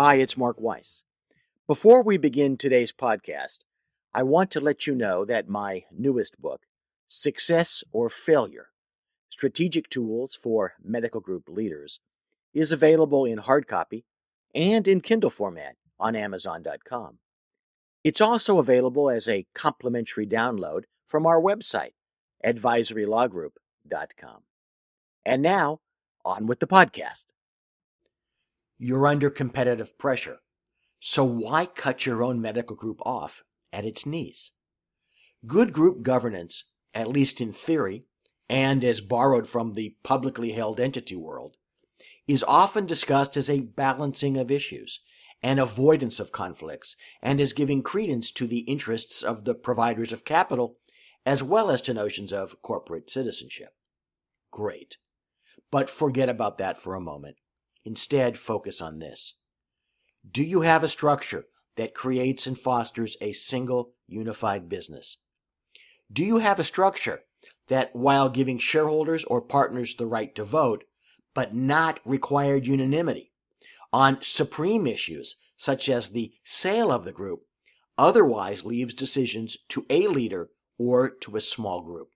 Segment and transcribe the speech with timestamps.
[0.00, 1.02] Hi, it's Mark Weiss.
[1.66, 3.64] Before we begin today's podcast,
[4.14, 6.66] I want to let you know that my newest book,
[7.08, 8.68] Success or Failure
[9.28, 11.98] Strategic Tools for Medical Group Leaders,
[12.54, 14.04] is available in hard copy
[14.54, 17.18] and in Kindle format on Amazon.com.
[18.04, 21.94] It's also available as a complimentary download from our website,
[22.46, 24.42] advisorylawgroup.com.
[25.26, 25.80] And now,
[26.24, 27.24] on with the podcast.
[28.80, 30.38] You're under competitive pressure,
[31.00, 33.42] so why cut your own medical group off
[33.72, 34.52] at its knees?
[35.46, 36.62] Good group governance,
[36.94, 38.04] at least in theory,
[38.48, 41.56] and as borrowed from the publicly held entity world,
[42.28, 45.00] is often discussed as a balancing of issues,
[45.42, 50.24] an avoidance of conflicts, and as giving credence to the interests of the providers of
[50.24, 50.78] capital,
[51.26, 53.74] as well as to notions of corporate citizenship.
[54.52, 54.98] Great.
[55.70, 57.38] But forget about that for a moment.
[57.84, 59.34] Instead, focus on this.
[60.30, 65.18] Do you have a structure that creates and fosters a single unified business?
[66.12, 67.22] Do you have a structure
[67.68, 70.84] that, while giving shareholders or partners the right to vote,
[71.34, 73.32] but not required unanimity
[73.92, 77.42] on supreme issues such as the sale of the group,
[77.96, 82.10] otherwise leaves decisions to a leader or to a small group?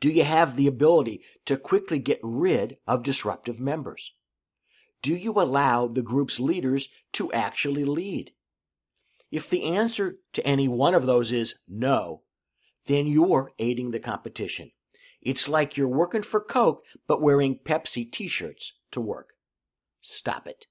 [0.00, 4.12] Do you have the ability to quickly get rid of disruptive members?
[5.02, 8.32] Do you allow the group's leaders to actually lead?
[9.30, 12.22] If the answer to any one of those is no,
[12.86, 14.72] then you're aiding the competition.
[15.20, 19.34] It's like you're working for Coke but wearing Pepsi t shirts to work.
[20.00, 20.66] Stop it.